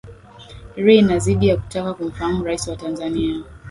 ri 0.83 0.95
inazidi 1.01 1.45
ya 1.49 1.57
kutaka 1.61 1.91
kumfahamu 1.93 2.43
rais 2.43 2.67
wa 2.67 2.75
tanzania 2.75 3.35